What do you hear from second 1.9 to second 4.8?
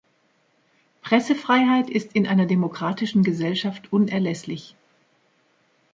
in einer demokratischen Gesellschaft unerlässlich.